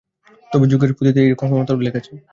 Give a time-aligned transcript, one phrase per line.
[0.51, 2.13] তবে যোগের পুঁথিতে এইরূপ ক্ষমতার উল্লেখ আছে।